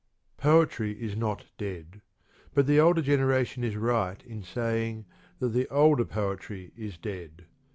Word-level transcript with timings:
Poetry 0.37 0.93
is 0.99 1.15
not 1.15 1.45
dead, 1.59 2.01
but 2.55 2.65
the 2.65 2.79
older 2.79 3.03
generation 3.03 3.63
is 3.63 3.75
right 3.75 4.19
in 4.25 4.41
saying 4.41 5.05
that 5.37 5.49
the 5.49 5.67
Older 5.69 6.05
Poetry 6.05 6.71
is 6.75 6.97
dead. 6.97 7.45